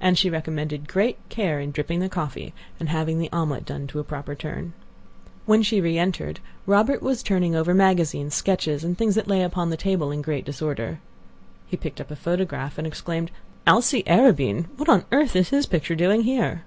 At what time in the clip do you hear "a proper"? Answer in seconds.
4.00-4.34